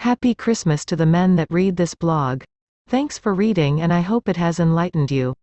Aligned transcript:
Happy 0.00 0.34
Christmas 0.34 0.86
to 0.86 0.96
the 0.96 1.04
men 1.04 1.36
that 1.36 1.50
read 1.50 1.76
this 1.76 1.94
blog. 1.94 2.42
Thanks 2.88 3.18
for 3.18 3.34
reading 3.34 3.82
and 3.82 3.92
I 3.92 4.00
hope 4.00 4.30
it 4.30 4.36
has 4.38 4.58
enlightened 4.58 5.10
you. 5.10 5.34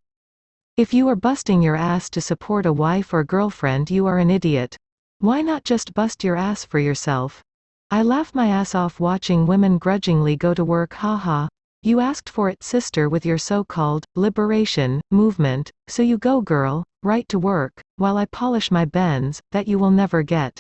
If 0.77 0.95
you 0.95 1.07
are 1.09 1.15
busting 1.15 1.61
your 1.61 1.75
ass 1.75 2.09
to 2.09 2.21
support 2.21 2.65
a 2.65 2.73
wife 2.73 3.13
or 3.13 3.23
girlfriend 3.23 3.91
you 3.91 4.07
are 4.07 4.17
an 4.17 4.31
idiot. 4.31 4.75
Why 5.19 5.43
not 5.43 5.63
just 5.63 5.93
bust 5.93 6.23
your 6.23 6.35
ass 6.35 6.65
for 6.65 6.79
yourself? 6.79 7.39
I 7.91 8.01
laugh 8.01 8.33
my 8.33 8.47
ass 8.47 8.73
off 8.73 8.99
watching 8.99 9.45
women 9.45 9.77
grudgingly 9.77 10.35
go 10.35 10.55
to 10.55 10.65
work 10.65 10.95
haha. 10.95 11.47
You 11.83 11.99
asked 11.99 12.27
for 12.27 12.49
it 12.49 12.63
sister 12.63 13.09
with 13.09 13.27
your 13.27 13.37
so-called, 13.37 14.05
liberation, 14.15 15.01
movement, 15.11 15.69
so 15.87 16.01
you 16.01 16.17
go 16.17 16.41
girl, 16.41 16.83
right 17.03 17.29
to 17.29 17.37
work, 17.37 17.79
while 17.97 18.17
I 18.17 18.25
polish 18.25 18.71
my 18.71 18.85
Benz, 18.85 19.39
that 19.51 19.67
you 19.67 19.77
will 19.77 19.91
never 19.91 20.23
get. 20.23 20.59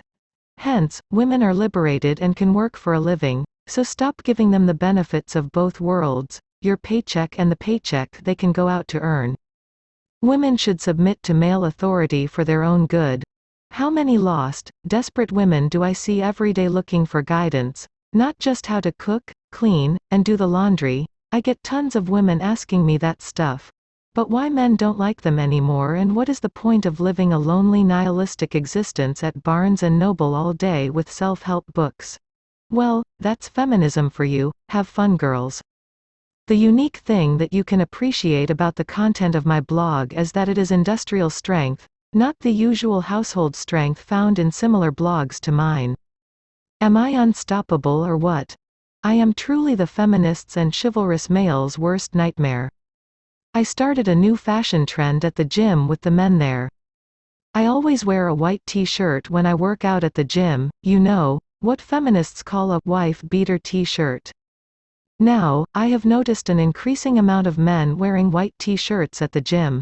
Hence, 0.59 1.01
women 1.09 1.41
are 1.41 1.55
liberated 1.55 2.19
and 2.19 2.35
can 2.35 2.53
work 2.53 2.77
for 2.77 2.93
a 2.93 2.99
living, 2.99 3.43
so 3.67 3.83
stop 3.83 4.23
giving 4.23 4.51
them 4.51 4.65
the 4.65 4.73
benefits 4.73 5.35
of 5.35 5.51
both 5.51 5.79
worlds, 5.79 6.39
your 6.61 6.77
paycheck 6.77 7.37
and 7.37 7.51
the 7.51 7.55
paycheck 7.55 8.19
they 8.23 8.33
can 8.33 8.51
go 8.51 8.67
out 8.67 8.87
to 8.87 8.99
earn. 8.99 9.35
Women 10.21 10.57
should 10.57 10.81
submit 10.81 11.21
to 11.23 11.33
male 11.33 11.65
authority 11.65 12.25
for 12.25 12.43
their 12.43 12.63
own 12.63 12.87
good. 12.87 13.23
How 13.71 13.89
many 13.89 14.17
lost, 14.17 14.71
desperate 14.87 15.31
women 15.31 15.69
do 15.69 15.83
I 15.83 15.93
see 15.93 16.21
every 16.21 16.53
day 16.53 16.69
looking 16.69 17.05
for 17.05 17.21
guidance, 17.21 17.87
not 18.13 18.39
just 18.39 18.65
how 18.65 18.79
to 18.79 18.91
cook, 18.93 19.31
clean, 19.51 19.97
and 20.09 20.25
do 20.25 20.37
the 20.37 20.47
laundry. 20.47 21.05
I 21.31 21.41
get 21.41 21.61
tons 21.61 21.95
of 21.95 22.09
women 22.09 22.41
asking 22.41 22.85
me 22.85 22.97
that 22.97 23.21
stuff. 23.21 23.69
But 24.15 24.31
why 24.31 24.49
men 24.49 24.77
don't 24.77 24.97
like 24.97 25.21
them 25.21 25.37
anymore 25.37 25.93
and 25.93 26.15
what 26.15 26.29
is 26.29 26.39
the 26.39 26.49
point 26.49 26.87
of 26.87 26.99
living 26.99 27.33
a 27.33 27.37
lonely 27.37 27.83
nihilistic 27.83 28.55
existence 28.55 29.23
at 29.23 29.43
Barnes 29.43 29.83
& 29.83 29.83
Noble 29.83 30.33
all 30.33 30.53
day 30.53 30.89
with 30.89 31.11
self-help 31.11 31.65
books? 31.73 32.17
Well, 32.69 33.03
that's 33.19 33.47
feminism 33.47 34.09
for 34.09 34.25
you, 34.25 34.51
have 34.69 34.89
fun 34.89 35.15
girls. 35.15 35.61
The 36.47 36.55
unique 36.55 36.97
thing 36.97 37.37
that 37.37 37.53
you 37.53 37.63
can 37.63 37.79
appreciate 37.79 38.49
about 38.49 38.75
the 38.75 38.83
content 38.83 39.35
of 39.35 39.45
my 39.45 39.61
blog 39.61 40.13
is 40.13 40.33
that 40.33 40.49
it 40.49 40.57
is 40.57 40.71
industrial 40.71 41.29
strength, 41.29 41.87
not 42.11 42.35
the 42.39 42.51
usual 42.51 42.99
household 42.99 43.55
strength 43.55 44.01
found 44.01 44.37
in 44.37 44.51
similar 44.51 44.91
blogs 44.91 45.39
to 45.41 45.51
mine. 45.51 45.95
Am 46.81 46.97
I 46.97 47.09
unstoppable 47.09 48.05
or 48.05 48.17
what? 48.17 48.53
I 49.01 49.13
am 49.13 49.33
truly 49.33 49.75
the 49.75 49.87
feminists 49.87 50.57
and 50.57 50.75
chivalrous 50.75 51.29
males' 51.29 51.79
worst 51.79 52.15
nightmare. 52.15 52.69
I 53.53 53.63
started 53.63 54.09
a 54.09 54.15
new 54.15 54.35
fashion 54.35 54.85
trend 54.85 55.23
at 55.23 55.35
the 55.35 55.45
gym 55.45 55.87
with 55.87 56.01
the 56.01 56.11
men 56.11 56.37
there. 56.37 56.69
I 57.53 57.65
always 57.65 58.03
wear 58.03 58.27
a 58.27 58.35
white 58.35 58.61
t-shirt 58.65 59.29
when 59.29 59.45
I 59.45 59.55
work 59.55 59.85
out 59.85 60.03
at 60.03 60.13
the 60.13 60.25
gym, 60.25 60.69
you 60.83 60.99
know, 60.99 61.39
what 61.61 61.81
feminists 61.81 62.43
call 62.43 62.71
a 62.71 62.79
wife 62.85 63.23
beater 63.27 63.57
t-shirt. 63.57 64.31
Now, 65.19 65.65
I 65.73 65.87
have 65.87 66.05
noticed 66.05 66.49
an 66.49 66.59
increasing 66.59 67.17
amount 67.17 67.47
of 67.47 67.57
men 67.57 67.97
wearing 67.97 68.29
white 68.29 68.53
t-shirts 68.59 69.23
at 69.23 69.31
the 69.31 69.41
gym. 69.41 69.81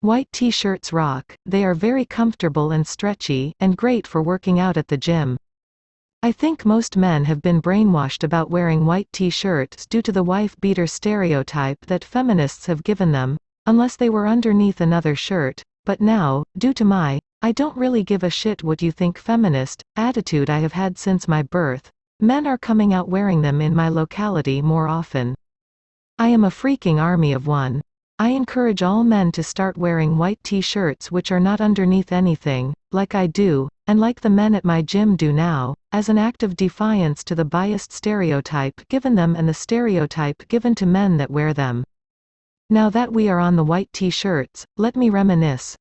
White 0.00 0.28
t-shirts 0.32 0.92
rock, 0.92 1.36
they 1.46 1.64
are 1.64 1.74
very 1.74 2.04
comfortable 2.04 2.72
and 2.72 2.84
stretchy, 2.84 3.54
and 3.60 3.76
great 3.76 4.04
for 4.04 4.20
working 4.20 4.58
out 4.58 4.76
at 4.76 4.88
the 4.88 4.96
gym. 4.96 5.36
I 6.22 6.32
think 6.32 6.66
most 6.66 6.96
men 6.96 7.24
have 7.24 7.40
been 7.40 7.62
brainwashed 7.62 8.24
about 8.24 8.50
wearing 8.50 8.84
white 8.84 9.08
t-shirts 9.12 9.86
due 9.86 10.02
to 10.02 10.12
the 10.12 10.24
wife-beater 10.24 10.88
stereotype 10.88 11.86
that 11.86 12.04
feminists 12.04 12.66
have 12.66 12.82
given 12.82 13.12
them, 13.12 13.36
unless 13.64 13.94
they 13.94 14.10
were 14.10 14.26
underneath 14.26 14.80
another 14.80 15.14
shirt, 15.14 15.62
but 15.84 16.00
now, 16.00 16.44
due 16.58 16.74
to 16.74 16.84
my 16.84 17.20
I 17.42 17.52
don't 17.52 17.76
really 17.76 18.04
give 18.04 18.22
a 18.22 18.28
shit 18.28 18.62
what 18.62 18.82
you 18.82 18.92
think 18.92 19.16
feminist 19.16 19.82
attitude 19.96 20.50
I 20.50 20.58
have 20.58 20.74
had 20.74 20.98
since 20.98 21.26
my 21.26 21.42
birth. 21.42 21.90
Men 22.20 22.46
are 22.46 22.58
coming 22.58 22.92
out 22.92 23.08
wearing 23.08 23.40
them 23.40 23.62
in 23.62 23.74
my 23.74 23.88
locality 23.88 24.60
more 24.60 24.88
often. 24.88 25.34
I 26.18 26.28
am 26.28 26.44
a 26.44 26.50
freaking 26.50 27.00
army 27.00 27.32
of 27.32 27.46
one. 27.46 27.80
I 28.18 28.28
encourage 28.28 28.82
all 28.82 29.04
men 29.04 29.32
to 29.32 29.42
start 29.42 29.78
wearing 29.78 30.18
white 30.18 30.38
t-shirts 30.42 31.10
which 31.10 31.32
are 31.32 31.40
not 31.40 31.62
underneath 31.62 32.12
anything, 32.12 32.74
like 32.92 33.14
I 33.14 33.26
do, 33.26 33.70
and 33.86 33.98
like 33.98 34.20
the 34.20 34.28
men 34.28 34.54
at 34.54 34.66
my 34.66 34.82
gym 34.82 35.16
do 35.16 35.32
now, 35.32 35.74
as 35.92 36.10
an 36.10 36.18
act 36.18 36.42
of 36.42 36.56
defiance 36.56 37.24
to 37.24 37.34
the 37.34 37.46
biased 37.46 37.90
stereotype 37.90 38.82
given 38.90 39.14
them 39.14 39.34
and 39.34 39.48
the 39.48 39.54
stereotype 39.54 40.46
given 40.48 40.74
to 40.74 40.84
men 40.84 41.16
that 41.16 41.30
wear 41.30 41.54
them. 41.54 41.84
Now 42.68 42.90
that 42.90 43.14
we 43.14 43.30
are 43.30 43.40
on 43.40 43.56
the 43.56 43.64
white 43.64 43.90
t-shirts, 43.94 44.66
let 44.76 44.94
me 44.94 45.08
reminisce. 45.08 45.74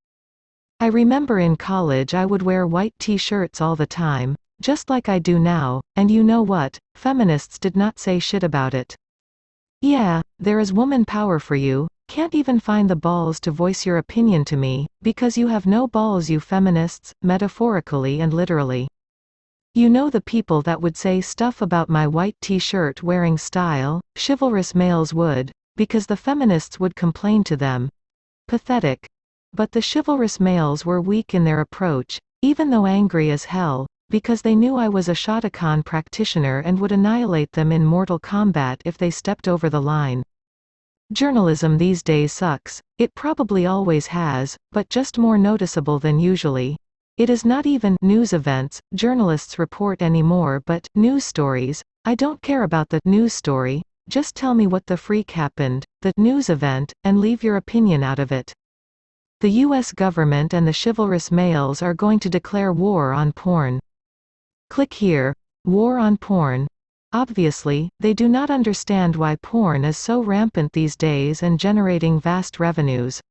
I 0.82 0.88
remember 0.88 1.40
in 1.40 1.58
college 1.58 2.14
I 2.14 2.26
would 2.26 2.42
wear 2.42 2.66
white 2.66 2.94
t-shirts 3.00 3.60
all 3.60 3.76
the 3.76 3.86
time, 3.86 4.38
just 4.62 4.90
like 4.90 5.10
I 5.10 5.20
do 5.20 5.38
now, 5.38 5.82
and 5.98 6.10
you 6.10 6.24
know 6.24 6.42
what, 6.42 6.80
feminists 6.96 7.60
did 7.60 7.76
not 7.76 8.00
say 8.00 8.18
shit 8.20 8.44
about 8.44 8.74
it. 8.74 8.96
Yeah, 9.82 10.22
there 10.40 10.58
is 10.60 10.72
woman 10.72 11.04
power 11.04 11.38
for 11.38 11.56
you, 11.56 11.90
can't 12.08 12.34
even 12.34 12.62
find 12.62 12.90
the 12.90 12.96
balls 12.96 13.42
to 13.42 13.52
voice 13.52 13.86
your 13.86 13.98
opinion 13.98 14.46
to 14.46 14.56
me, 14.56 14.88
because 15.02 15.38
you 15.38 15.48
have 15.48 15.66
no 15.66 15.86
balls 15.86 16.30
you 16.30 16.40
feminists, 16.40 17.12
metaphorically 17.22 18.22
and 18.22 18.34
literally. 18.34 18.88
You 19.76 19.90
know 19.90 20.10
the 20.10 20.22
people 20.22 20.62
that 20.62 20.82
would 20.82 20.96
say 20.96 21.20
stuff 21.20 21.62
about 21.62 21.90
my 21.90 22.08
white 22.08 22.38
t-shirt 22.42 23.04
wearing 23.04 23.38
style, 23.38 24.00
chivalrous 24.18 24.74
males 24.74 25.14
would, 25.14 25.52
because 25.76 26.08
the 26.08 26.18
feminists 26.18 26.80
would 26.80 26.96
complain 26.96 27.44
to 27.44 27.58
them. 27.58 27.90
Pathetic. 28.48 29.06
But 29.54 29.72
the 29.72 29.82
chivalrous 29.82 30.40
males 30.40 30.86
were 30.86 31.02
weak 31.02 31.34
in 31.34 31.44
their 31.44 31.62
approach, 31.62 32.20
even 32.42 32.70
though 32.70 32.86
angry 32.86 33.32
as 33.32 33.46
hell, 33.46 33.88
because 34.10 34.42
they 34.42 34.56
knew 34.56 34.76
I 34.76 34.90
was 34.90 35.10
a 35.10 35.14
Shotokan 35.14 35.84
practitioner 35.84 36.60
and 36.60 36.80
would 36.80 36.92
annihilate 36.92 37.52
them 37.52 37.72
in 37.72 37.86
mortal 37.86 38.20
combat 38.20 38.82
if 38.86 38.98
they 38.98 39.12
stepped 39.12 39.48
over 39.48 39.70
the 39.70 39.82
line. 39.82 40.24
Journalism 41.12 41.78
these 41.78 42.04
days 42.04 42.32
sucks, 42.32 42.82
it 42.98 43.16
probably 43.16 43.66
always 43.66 44.08
has, 44.08 44.56
but 44.72 44.90
just 44.90 45.18
more 45.18 45.38
noticeable 45.38 46.00
than 46.00 46.20
usually. 46.20 46.78
It 47.18 47.30
is 47.30 47.44
not 47.44 47.66
even 47.66 47.98
news 48.02 48.32
events 48.32 48.80
journalists 48.94 49.60
report 49.60 50.02
anymore 50.02 50.62
but 50.66 50.88
news 50.96 51.26
stories. 51.26 51.84
I 52.06 52.16
don't 52.16 52.42
care 52.42 52.64
about 52.64 52.90
the 52.90 53.02
news 53.06 53.34
story, 53.34 53.82
just 54.08 54.36
tell 54.36 54.54
me 54.54 54.68
what 54.68 54.86
the 54.86 54.98
freak 54.98 55.32
happened, 55.32 55.84
the 56.02 56.14
news 56.16 56.50
event, 56.50 56.94
and 57.04 57.20
leave 57.20 57.44
your 57.44 57.58
opinion 57.58 58.04
out 58.04 58.20
of 58.20 58.32
it. 58.32 58.54
The 59.42 59.64
U.S. 59.64 59.94
government 59.94 60.54
and 60.54 60.68
the 60.68 60.78
chivalrous 60.84 61.32
males 61.32 61.82
are 61.82 61.94
going 61.94 62.20
to 62.20 62.30
declare 62.30 62.74
war 62.74 63.14
on 63.14 63.32
porn. 63.32 63.80
Click 64.70 64.94
here. 64.94 65.34
War 65.64 65.98
on 65.98 66.18
porn. 66.18 66.68
Obviously, 67.14 67.90
they 68.02 68.14
do 68.14 68.28
not 68.28 68.50
understand 68.50 69.16
why 69.16 69.38
porn 69.38 69.86
is 69.86 69.98
so 69.98 70.22
rampant 70.22 70.74
these 70.74 70.98
days 70.98 71.42
and 71.42 71.58
generating 71.58 72.20
vast 72.20 72.60
revenues. 72.60 73.22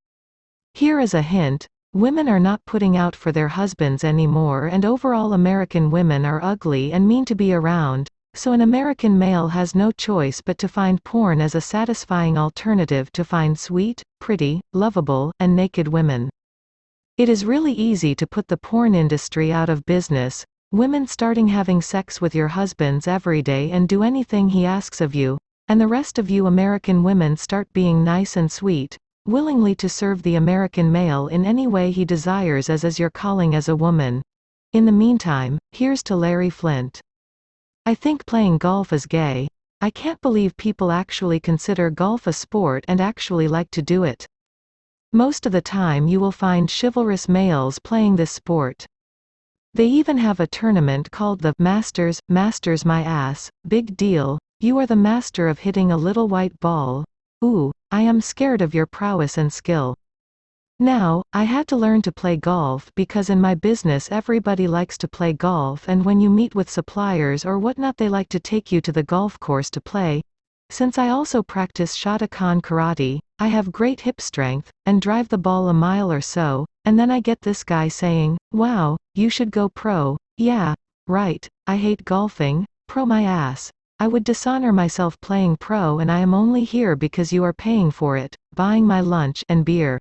Here 0.72 0.98
is 0.98 1.12
a 1.12 1.20
hint. 1.20 1.66
Women 1.92 2.26
are 2.26 2.40
not 2.40 2.64
putting 2.64 2.96
out 2.96 3.14
for 3.14 3.30
their 3.30 3.48
husbands 3.48 4.02
anymore 4.02 4.64
and 4.64 4.86
overall 4.86 5.34
American 5.34 5.90
women 5.90 6.24
are 6.24 6.42
ugly 6.42 6.90
and 6.90 7.06
mean 7.06 7.26
to 7.26 7.34
be 7.34 7.52
around, 7.52 8.08
so 8.38 8.52
an 8.52 8.60
American 8.60 9.18
male 9.18 9.48
has 9.48 9.74
no 9.74 9.90
choice 9.90 10.40
but 10.40 10.58
to 10.58 10.68
find 10.68 11.02
porn 11.02 11.40
as 11.40 11.56
a 11.56 11.60
satisfying 11.60 12.38
alternative 12.38 13.10
to 13.10 13.24
find 13.24 13.58
sweet, 13.58 14.00
pretty, 14.20 14.60
lovable, 14.72 15.32
and 15.40 15.56
naked 15.56 15.88
women. 15.88 16.30
It 17.16 17.28
is 17.28 17.44
really 17.44 17.72
easy 17.72 18.14
to 18.14 18.28
put 18.28 18.46
the 18.46 18.56
porn 18.56 18.94
industry 18.94 19.50
out 19.50 19.68
of 19.68 19.84
business, 19.86 20.44
women 20.70 21.08
starting 21.08 21.48
having 21.48 21.82
sex 21.82 22.20
with 22.20 22.32
your 22.32 22.46
husbands 22.46 23.08
every 23.08 23.42
day 23.42 23.72
and 23.72 23.88
do 23.88 24.04
anything 24.04 24.48
he 24.48 24.64
asks 24.64 25.00
of 25.00 25.16
you, 25.16 25.36
and 25.66 25.80
the 25.80 25.88
rest 25.88 26.16
of 26.16 26.30
you 26.30 26.46
American 26.46 27.02
women 27.02 27.36
start 27.36 27.66
being 27.72 28.04
nice 28.04 28.36
and 28.36 28.52
sweet, 28.52 28.96
willingly 29.26 29.74
to 29.74 29.88
serve 29.88 30.22
the 30.22 30.36
American 30.36 30.92
male 30.92 31.26
in 31.26 31.44
any 31.44 31.66
way 31.66 31.90
he 31.90 32.04
desires 32.04 32.70
as 32.70 32.84
is 32.84 33.00
your 33.00 33.10
calling 33.10 33.56
as 33.56 33.68
a 33.68 33.74
woman. 33.74 34.22
In 34.74 34.86
the 34.86 34.92
meantime, 34.92 35.58
here's 35.72 36.04
to 36.04 36.14
Larry 36.14 36.50
Flynt. 36.50 37.00
I 37.88 37.94
think 37.94 38.26
playing 38.26 38.58
golf 38.58 38.92
is 38.92 39.06
gay. 39.06 39.48
I 39.80 39.88
can't 39.88 40.20
believe 40.20 40.54
people 40.58 40.92
actually 40.92 41.40
consider 41.40 41.88
golf 41.88 42.26
a 42.26 42.34
sport 42.34 42.84
and 42.86 43.00
actually 43.00 43.48
like 43.48 43.70
to 43.70 43.80
do 43.80 44.04
it. 44.04 44.26
Most 45.14 45.46
of 45.46 45.52
the 45.52 45.62
time 45.62 46.06
you 46.06 46.20
will 46.20 46.30
find 46.30 46.70
chivalrous 46.70 47.30
males 47.30 47.78
playing 47.78 48.16
this 48.16 48.30
sport. 48.30 48.84
They 49.72 49.86
even 49.86 50.18
have 50.18 50.38
a 50.38 50.46
tournament 50.46 51.10
called 51.10 51.40
the 51.40 51.54
Masters, 51.58 52.20
Masters 52.28 52.84
my 52.84 53.02
ass, 53.04 53.48
big 53.66 53.96
deal, 53.96 54.38
you 54.60 54.76
are 54.76 54.86
the 54.86 54.94
master 54.94 55.48
of 55.48 55.60
hitting 55.60 55.90
a 55.90 55.96
little 55.96 56.28
white 56.28 56.60
ball. 56.60 57.06
Ooh, 57.42 57.72
I 57.90 58.02
am 58.02 58.20
scared 58.20 58.60
of 58.60 58.74
your 58.74 58.84
prowess 58.84 59.38
and 59.38 59.50
skill. 59.50 59.94
Now, 60.80 61.24
I 61.32 61.42
had 61.42 61.66
to 61.68 61.76
learn 61.76 62.02
to 62.02 62.12
play 62.12 62.36
golf 62.36 62.92
because 62.94 63.30
in 63.30 63.40
my 63.40 63.56
business 63.56 64.12
everybody 64.12 64.68
likes 64.68 64.96
to 64.98 65.08
play 65.08 65.32
golf 65.32 65.88
and 65.88 66.04
when 66.04 66.20
you 66.20 66.30
meet 66.30 66.54
with 66.54 66.70
suppliers 66.70 67.44
or 67.44 67.58
whatnot 67.58 67.96
they 67.96 68.08
like 68.08 68.28
to 68.28 68.38
take 68.38 68.70
you 68.70 68.80
to 68.82 68.92
the 68.92 69.02
golf 69.02 69.40
course 69.40 69.70
to 69.70 69.80
play. 69.80 70.22
Since 70.70 70.96
I 70.96 71.08
also 71.08 71.42
practice 71.42 71.96
Shotokan 71.96 72.60
karate, 72.60 73.18
I 73.40 73.48
have 73.48 73.72
great 73.72 74.02
hip 74.02 74.20
strength, 74.20 74.70
and 74.86 75.02
drive 75.02 75.28
the 75.28 75.38
ball 75.38 75.68
a 75.68 75.74
mile 75.74 76.12
or 76.12 76.20
so, 76.20 76.64
and 76.84 76.96
then 76.96 77.10
I 77.10 77.18
get 77.18 77.40
this 77.40 77.64
guy 77.64 77.88
saying, 77.88 78.38
wow, 78.52 78.98
you 79.14 79.30
should 79.30 79.50
go 79.50 79.68
pro, 79.68 80.16
yeah, 80.36 80.74
right, 81.08 81.48
I 81.66 81.76
hate 81.76 82.04
golfing, 82.04 82.66
pro 82.86 83.04
my 83.04 83.24
ass. 83.24 83.72
I 83.98 84.06
would 84.06 84.22
dishonor 84.22 84.72
myself 84.72 85.20
playing 85.20 85.56
pro 85.56 85.98
and 85.98 86.08
I 86.08 86.20
am 86.20 86.34
only 86.34 86.62
here 86.62 86.94
because 86.94 87.32
you 87.32 87.42
are 87.42 87.52
paying 87.52 87.90
for 87.90 88.16
it, 88.16 88.36
buying 88.54 88.86
my 88.86 89.00
lunch 89.00 89.42
and 89.48 89.64
beer. 89.64 89.98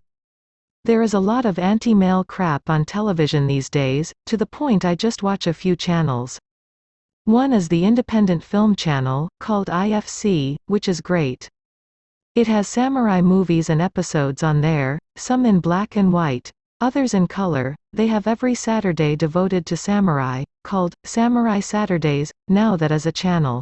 There 0.87 1.01
is 1.01 1.13
a 1.13 1.19
lot 1.19 1.43
of 1.43 1.59
anti-male 1.59 2.23
crap 2.23 2.69
on 2.69 2.85
television 2.85 3.45
these 3.45 3.69
days, 3.69 4.13
to 4.25 4.37
the 4.37 4.45
point 4.45 4.85
I 4.85 4.95
just 4.95 5.21
watch 5.21 5.45
a 5.45 5.53
few 5.53 5.75
channels. 5.75 6.39
One 7.25 7.51
is 7.51 7.67
the 7.67 7.83
independent 7.83 8.41
film 8.41 8.73
channel, 8.73 9.27
called 9.41 9.67
IFC, 9.67 10.55
which 10.67 10.87
is 10.87 11.01
great. 11.01 11.49
It 12.35 12.47
has 12.47 12.69
samurai 12.69 13.19
movies 13.19 13.69
and 13.69 13.81
episodes 13.81 14.43
on 14.43 14.61
there, 14.61 14.97
some 15.17 15.45
in 15.45 15.59
black 15.59 15.97
and 15.97 16.13
white, 16.13 16.49
others 16.79 17.13
in 17.13 17.27
color. 17.27 17.75
They 17.91 18.07
have 18.07 18.25
every 18.25 18.55
Saturday 18.55 19.17
devoted 19.17 19.65
to 19.65 19.75
samurai, 19.75 20.45
called 20.63 20.93
Samurai 21.03 21.59
Saturdays, 21.59 22.31
now 22.47 22.77
that 22.77 22.93
is 22.93 23.05
a 23.05 23.11
channel. 23.11 23.61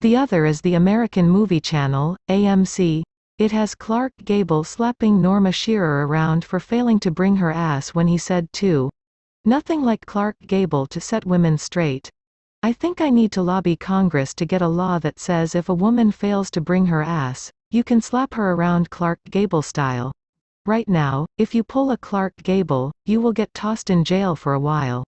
The 0.00 0.16
other 0.16 0.44
is 0.46 0.60
the 0.60 0.74
American 0.74 1.28
Movie 1.28 1.60
Channel, 1.60 2.16
AMC. 2.28 3.04
It 3.42 3.50
has 3.50 3.74
Clark 3.74 4.12
Gable 4.24 4.62
slapping 4.62 5.20
Norma 5.20 5.50
Shearer 5.50 6.06
around 6.06 6.44
for 6.44 6.60
failing 6.60 7.00
to 7.00 7.10
bring 7.10 7.34
her 7.38 7.50
ass 7.50 7.88
when 7.88 8.06
he 8.06 8.16
said 8.16 8.46
to. 8.52 8.88
Nothing 9.44 9.82
like 9.82 10.06
Clark 10.06 10.36
Gable 10.46 10.86
to 10.86 11.00
set 11.00 11.26
women 11.26 11.58
straight. 11.58 12.08
I 12.62 12.72
think 12.72 13.00
I 13.00 13.10
need 13.10 13.32
to 13.32 13.42
lobby 13.42 13.74
Congress 13.74 14.32
to 14.34 14.46
get 14.46 14.62
a 14.62 14.68
law 14.68 15.00
that 15.00 15.18
says 15.18 15.56
if 15.56 15.68
a 15.68 15.74
woman 15.74 16.12
fails 16.12 16.52
to 16.52 16.60
bring 16.60 16.86
her 16.86 17.02
ass, 17.02 17.50
you 17.72 17.82
can 17.82 18.00
slap 18.00 18.32
her 18.34 18.52
around 18.52 18.90
Clark 18.90 19.18
Gable 19.28 19.62
style. 19.62 20.12
Right 20.64 20.88
now, 20.88 21.26
if 21.36 21.52
you 21.52 21.64
pull 21.64 21.90
a 21.90 21.98
Clark 21.98 22.34
Gable, 22.44 22.92
you 23.06 23.20
will 23.20 23.32
get 23.32 23.52
tossed 23.54 23.90
in 23.90 24.04
jail 24.04 24.36
for 24.36 24.52
a 24.52 24.60
while. 24.60 25.02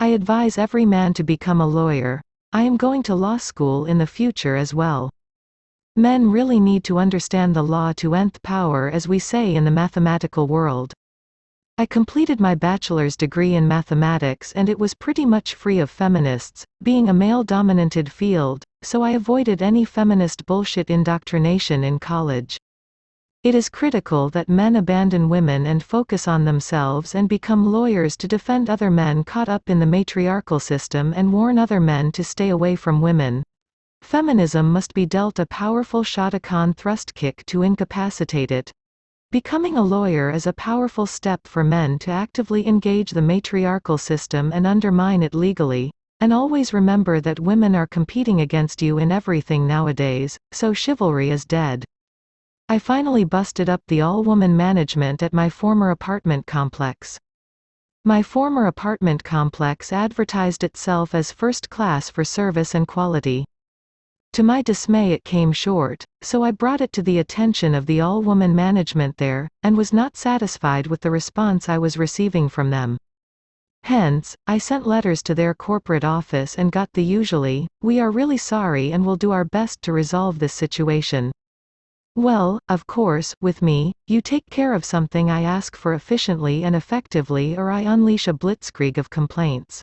I 0.00 0.08
advise 0.08 0.58
every 0.58 0.86
man 0.86 1.14
to 1.14 1.22
become 1.22 1.60
a 1.60 1.68
lawyer. 1.68 2.20
I 2.52 2.62
am 2.62 2.76
going 2.76 3.04
to 3.04 3.14
law 3.14 3.36
school 3.36 3.86
in 3.86 3.98
the 3.98 4.08
future 4.08 4.56
as 4.56 4.74
well. 4.74 5.08
Men 5.96 6.28
really 6.28 6.58
need 6.58 6.82
to 6.84 6.98
understand 6.98 7.54
the 7.54 7.62
law 7.62 7.92
to 7.98 8.16
nth 8.16 8.42
power 8.42 8.90
as 8.90 9.06
we 9.06 9.20
say 9.20 9.54
in 9.54 9.64
the 9.64 9.70
mathematical 9.70 10.48
world. 10.48 10.92
I 11.78 11.86
completed 11.86 12.40
my 12.40 12.56
bachelor's 12.56 13.16
degree 13.16 13.54
in 13.54 13.68
mathematics 13.68 14.50
and 14.52 14.68
it 14.68 14.76
was 14.76 14.94
pretty 14.94 15.24
much 15.24 15.54
free 15.54 15.78
of 15.78 15.88
feminists, 15.88 16.64
being 16.82 17.08
a 17.08 17.14
male-dominated 17.14 18.10
field, 18.10 18.64
so 18.82 19.02
I 19.02 19.10
avoided 19.10 19.62
any 19.62 19.84
feminist 19.84 20.44
bullshit 20.46 20.90
indoctrination 20.90 21.84
in 21.84 22.00
college. 22.00 22.58
It 23.44 23.54
is 23.54 23.68
critical 23.68 24.30
that 24.30 24.48
men 24.48 24.74
abandon 24.74 25.28
women 25.28 25.64
and 25.64 25.80
focus 25.80 26.26
on 26.26 26.44
themselves 26.44 27.14
and 27.14 27.28
become 27.28 27.70
lawyers 27.70 28.16
to 28.16 28.26
defend 28.26 28.68
other 28.68 28.90
men 28.90 29.22
caught 29.22 29.48
up 29.48 29.70
in 29.70 29.78
the 29.78 29.86
matriarchal 29.86 30.58
system 30.58 31.14
and 31.14 31.32
warn 31.32 31.56
other 31.56 31.78
men 31.78 32.10
to 32.12 32.24
stay 32.24 32.48
away 32.48 32.74
from 32.74 33.00
women. 33.00 33.44
Feminism 34.04 34.72
must 34.72 34.94
be 34.94 35.06
dealt 35.06 35.40
a 35.40 35.46
powerful 35.46 36.04
Shotokan 36.04 36.76
thrust 36.76 37.14
kick 37.14 37.44
to 37.46 37.62
incapacitate 37.62 38.52
it, 38.52 38.70
Becoming 39.34 39.76
a 39.76 39.82
lawyer 39.82 40.30
is 40.30 40.46
a 40.46 40.52
powerful 40.52 41.06
step 41.06 41.48
for 41.48 41.64
men 41.64 41.98
to 41.98 42.12
actively 42.12 42.68
engage 42.68 43.10
the 43.10 43.20
matriarchal 43.20 43.98
system 43.98 44.52
and 44.52 44.64
undermine 44.64 45.24
it 45.24 45.34
legally. 45.34 45.90
And 46.20 46.32
always 46.32 46.72
remember 46.72 47.20
that 47.20 47.40
women 47.40 47.74
are 47.74 47.88
competing 47.88 48.42
against 48.42 48.80
you 48.80 48.98
in 48.98 49.10
everything 49.10 49.66
nowadays, 49.66 50.38
so 50.52 50.72
chivalry 50.72 51.30
is 51.30 51.44
dead. 51.44 51.84
I 52.68 52.78
finally 52.78 53.24
busted 53.24 53.68
up 53.68 53.82
the 53.88 54.02
all-woman 54.02 54.56
management 54.56 55.20
at 55.24 55.32
my 55.32 55.50
former 55.50 55.90
apartment 55.90 56.46
complex. 56.46 57.18
My 58.04 58.22
former 58.22 58.66
apartment 58.66 59.24
complex 59.24 59.92
advertised 59.92 60.62
itself 60.62 61.12
as 61.12 61.32
first 61.32 61.70
class 61.70 62.08
for 62.08 62.22
service 62.22 62.76
and 62.76 62.86
quality. 62.86 63.44
To 64.34 64.42
my 64.42 64.62
dismay 64.62 65.12
it 65.12 65.22
came 65.22 65.52
short, 65.52 66.04
so 66.20 66.42
I 66.42 66.50
brought 66.50 66.80
it 66.80 66.92
to 66.94 67.02
the 67.02 67.20
attention 67.20 67.72
of 67.72 67.86
the 67.86 68.00
all-woman 68.00 68.52
management 68.52 69.16
there, 69.16 69.48
and 69.62 69.76
was 69.76 69.92
not 69.92 70.16
satisfied 70.16 70.88
with 70.88 71.02
the 71.02 71.10
response 71.12 71.68
I 71.68 71.78
was 71.78 71.96
receiving 71.96 72.48
from 72.48 72.70
them. 72.70 72.98
Hence, 73.84 74.34
I 74.48 74.58
sent 74.58 74.88
letters 74.88 75.22
to 75.22 75.36
their 75.36 75.54
corporate 75.54 76.02
office 76.02 76.56
and 76.56 76.72
got 76.72 76.92
the 76.94 77.04
usually, 77.04 77.68
we 77.80 78.00
are 78.00 78.10
really 78.10 78.36
sorry 78.36 78.90
and 78.90 79.06
will 79.06 79.14
do 79.14 79.30
our 79.30 79.44
best 79.44 79.82
to 79.82 79.92
resolve 79.92 80.40
this 80.40 80.52
situation. 80.52 81.30
Well, 82.16 82.58
of 82.68 82.88
course, 82.88 83.36
with 83.40 83.62
me, 83.62 83.92
you 84.08 84.20
take 84.20 84.50
care 84.50 84.74
of 84.74 84.84
something 84.84 85.30
I 85.30 85.42
ask 85.42 85.76
for 85.76 85.94
efficiently 85.94 86.64
and 86.64 86.74
effectively 86.74 87.56
or 87.56 87.70
I 87.70 87.82
unleash 87.82 88.26
a 88.26 88.32
blitzkrieg 88.32 88.98
of 88.98 89.10
complaints. 89.10 89.80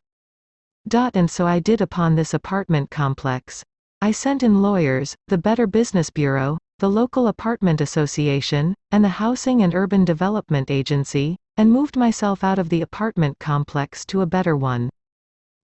Dot 0.90 1.16
and 1.16 1.32
so 1.32 1.48
I 1.48 1.60
did 1.60 1.80
upon 1.80 2.16
this 2.16 2.34
apartment 2.34 2.92
complex. 2.92 3.64
I 4.04 4.10
sent 4.10 4.42
in 4.42 4.64
lawyers, 4.64 5.16
the 5.28 5.38
Better 5.38 5.68
Business 5.68 6.10
Bureau, 6.10 6.58
the 6.80 6.90
local 6.90 7.28
apartment 7.28 7.82
association, 7.82 8.74
and 8.90 9.04
the 9.04 9.10
Housing 9.10 9.62
and 9.62 9.76
Urban 9.76 10.06
Development 10.06 10.72
Agency, 10.72 11.38
and 11.56 11.72
moved 11.72 11.96
myself 11.96 12.44
out 12.44 12.58
of 12.58 12.70
the 12.70 12.82
apartment 12.82 13.38
complex 13.38 14.04
to 14.08 14.22
a 14.22 14.26
better 14.26 14.58
one. 14.58 14.90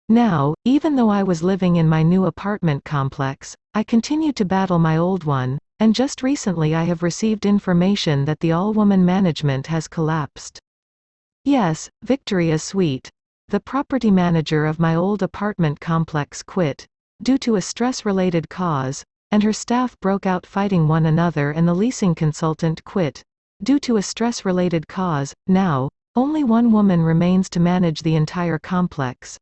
Now, 0.08 0.56
even 0.64 0.96
though 0.96 1.10
I 1.10 1.22
was 1.22 1.44
living 1.44 1.76
in 1.76 1.88
my 1.88 2.02
new 2.02 2.24
apartment 2.24 2.84
complex, 2.84 3.54
I 3.72 3.84
continued 3.84 4.34
to 4.36 4.44
battle 4.44 4.80
my 4.80 4.96
old 4.96 5.22
one, 5.22 5.56
and 5.78 5.94
just 5.94 6.24
recently 6.24 6.74
I 6.74 6.82
have 6.82 7.04
received 7.04 7.46
information 7.46 8.24
that 8.24 8.40
the 8.40 8.50
all-woman 8.50 9.04
management 9.04 9.68
has 9.68 9.86
collapsed. 9.86 10.58
Yes, 11.44 11.88
victory 12.02 12.50
is 12.50 12.64
sweet. 12.64 13.08
The 13.46 13.60
property 13.60 14.10
manager 14.10 14.66
of 14.66 14.80
my 14.80 14.96
old 14.96 15.22
apartment 15.22 15.78
complex 15.78 16.42
quit, 16.42 16.84
due 17.22 17.38
to 17.38 17.56
a 17.56 17.60
stress-related 17.60 18.48
cause, 18.48 19.04
and 19.30 19.42
her 19.42 19.52
staff 19.52 19.98
broke 20.00 20.26
out 20.26 20.46
fighting 20.46 20.86
one 20.88 21.06
another 21.06 21.50
and 21.50 21.66
the 21.66 21.74
leasing 21.74 22.14
consultant 22.14 22.82
quit. 22.84 23.22
Due 23.62 23.78
to 23.80 23.96
a 23.96 24.02
stress-related 24.02 24.86
cause, 24.88 25.32
now, 25.46 25.88
only 26.16 26.44
one 26.44 26.70
woman 26.70 27.02
remains 27.02 27.48
to 27.50 27.60
manage 27.60 28.02
the 28.02 28.14
entire 28.14 28.58
complex. 28.58 29.38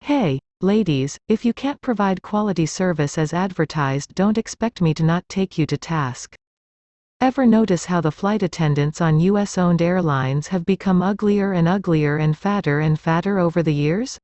Hey, 0.00 0.38
ladies, 0.60 1.18
if 1.28 1.44
you 1.44 1.52
can't 1.52 1.80
provide 1.80 2.22
quality 2.22 2.66
service 2.66 3.18
as 3.18 3.32
advertised 3.32 4.14
don't 4.14 4.38
expect 4.38 4.80
me 4.80 4.94
to 4.94 5.02
not 5.02 5.28
take 5.28 5.58
you 5.58 5.66
to 5.66 5.76
task. 5.76 6.34
Ever 7.20 7.46
notice 7.46 7.84
how 7.86 8.00
the 8.00 8.10
flight 8.10 8.42
attendants 8.42 9.00
on 9.00 9.20
US-owned 9.20 9.80
airlines 9.80 10.48
have 10.48 10.66
become 10.66 11.02
uglier 11.02 11.52
and 11.52 11.66
uglier 11.66 12.16
and 12.16 12.36
fatter 12.36 12.80
and 12.80 12.98
fatter 12.98 13.38
over 13.38 13.62
the 13.62 13.74
years? 13.74 14.18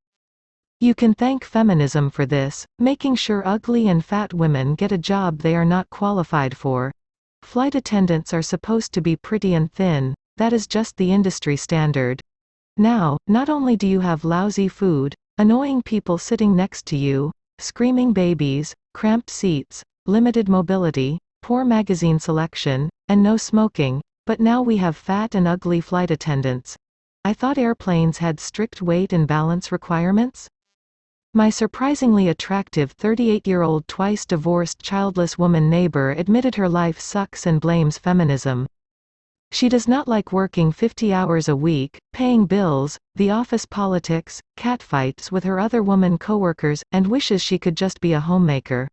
You 0.82 0.94
can 0.94 1.12
thank 1.12 1.44
feminism 1.44 2.08
for 2.08 2.24
this, 2.24 2.64
making 2.78 3.16
sure 3.16 3.46
ugly 3.46 3.88
and 3.88 4.02
fat 4.02 4.32
women 4.32 4.74
get 4.74 4.92
a 4.92 4.96
job 4.96 5.40
they 5.40 5.54
are 5.54 5.66
not 5.66 5.90
qualified 5.90 6.56
for. 6.56 6.90
Flight 7.42 7.74
attendants 7.74 8.32
are 8.32 8.40
supposed 8.40 8.94
to 8.94 9.02
be 9.02 9.14
pretty 9.14 9.52
and 9.52 9.70
thin, 9.70 10.14
that 10.38 10.54
is 10.54 10.66
just 10.66 10.96
the 10.96 11.12
industry 11.12 11.54
standard. 11.54 12.22
Now, 12.78 13.18
not 13.26 13.50
only 13.50 13.76
do 13.76 13.86
you 13.86 14.00
have 14.00 14.24
lousy 14.24 14.68
food, 14.68 15.14
annoying 15.36 15.82
people 15.82 16.16
sitting 16.16 16.56
next 16.56 16.86
to 16.86 16.96
you, 16.96 17.30
screaming 17.58 18.14
babies, 18.14 18.72
cramped 18.94 19.28
seats, 19.28 19.82
limited 20.06 20.48
mobility, 20.48 21.18
poor 21.42 21.62
magazine 21.62 22.18
selection, 22.18 22.88
and 23.08 23.22
no 23.22 23.36
smoking, 23.36 24.00
but 24.24 24.40
now 24.40 24.62
we 24.62 24.78
have 24.78 24.96
fat 24.96 25.34
and 25.34 25.46
ugly 25.46 25.82
flight 25.82 26.10
attendants. 26.10 26.74
I 27.22 27.34
thought 27.34 27.58
airplanes 27.58 28.16
had 28.16 28.40
strict 28.40 28.80
weight 28.80 29.12
and 29.12 29.28
balance 29.28 29.70
requirements? 29.70 30.48
My 31.32 31.48
surprisingly 31.48 32.26
attractive 32.26 32.96
38-year-old 32.96 33.86
twice-divorced 33.86 34.82
childless 34.82 35.38
woman 35.38 35.70
neighbor 35.70 36.10
admitted 36.10 36.56
her 36.56 36.68
life 36.68 36.98
sucks 36.98 37.46
and 37.46 37.60
blames 37.60 37.98
feminism. 37.98 38.66
She 39.52 39.68
does 39.68 39.86
not 39.86 40.08
like 40.08 40.32
working 40.32 40.72
50 40.72 41.12
hours 41.12 41.48
a 41.48 41.54
week, 41.54 42.00
paying 42.12 42.46
bills, 42.46 42.98
the 43.14 43.30
office 43.30 43.64
politics, 43.64 44.40
catfights 44.56 45.30
with 45.30 45.44
her 45.44 45.60
other 45.60 45.84
woman 45.84 46.18
coworkers, 46.18 46.82
and 46.90 47.06
wishes 47.06 47.40
she 47.40 47.60
could 47.60 47.76
just 47.76 48.00
be 48.00 48.12
a 48.12 48.18
homemaker. 48.18 48.88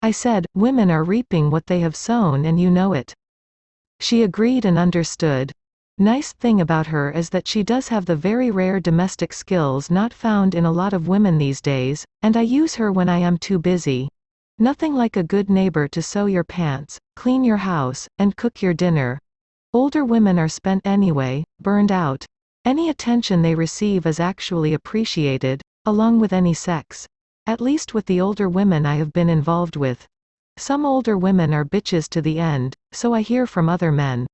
I 0.00 0.12
said, 0.12 0.46
women 0.54 0.90
are 0.90 1.04
reaping 1.04 1.50
what 1.50 1.66
they 1.66 1.80
have 1.80 1.94
sown 1.94 2.46
and 2.46 2.58
you 2.58 2.70
know 2.70 2.94
it. 2.94 3.12
She 4.00 4.22
agreed 4.22 4.64
and 4.64 4.78
understood, 4.78 5.52
Nice 6.02 6.32
thing 6.32 6.62
about 6.62 6.86
her 6.86 7.10
is 7.10 7.28
that 7.28 7.46
she 7.46 7.62
does 7.62 7.88
have 7.88 8.06
the 8.06 8.16
very 8.16 8.50
rare 8.50 8.80
domestic 8.80 9.34
skills 9.34 9.90
not 9.90 10.14
found 10.14 10.54
in 10.54 10.64
a 10.64 10.72
lot 10.72 10.94
of 10.94 11.08
women 11.08 11.36
these 11.36 11.60
days, 11.60 12.06
and 12.22 12.38
I 12.38 12.40
use 12.40 12.76
her 12.76 12.90
when 12.90 13.10
I 13.10 13.18
am 13.18 13.36
too 13.36 13.58
busy. 13.58 14.08
Nothing 14.58 14.94
like 14.94 15.18
a 15.18 15.22
good 15.22 15.50
neighbor 15.50 15.86
to 15.88 16.00
sew 16.00 16.24
your 16.24 16.42
pants, 16.42 16.98
clean 17.16 17.44
your 17.44 17.58
house, 17.58 18.08
and 18.18 18.34
cook 18.34 18.62
your 18.62 18.72
dinner. 18.72 19.20
Older 19.74 20.02
women 20.02 20.38
are 20.38 20.48
spent 20.48 20.86
anyway, 20.86 21.44
burned 21.60 21.92
out. 21.92 22.24
Any 22.64 22.88
attention 22.88 23.42
they 23.42 23.54
receive 23.54 24.06
is 24.06 24.20
actually 24.20 24.72
appreciated, 24.72 25.60
along 25.84 26.18
with 26.18 26.32
any 26.32 26.54
sex. 26.54 27.06
At 27.46 27.60
least 27.60 27.92
with 27.92 28.06
the 28.06 28.22
older 28.22 28.48
women 28.48 28.86
I 28.86 28.94
have 28.94 29.12
been 29.12 29.28
involved 29.28 29.76
with. 29.76 30.06
Some 30.56 30.86
older 30.86 31.18
women 31.18 31.52
are 31.52 31.66
bitches 31.66 32.08
to 32.08 32.22
the 32.22 32.38
end, 32.38 32.74
so 32.90 33.12
I 33.12 33.20
hear 33.20 33.46
from 33.46 33.68
other 33.68 33.92
men. 33.92 34.26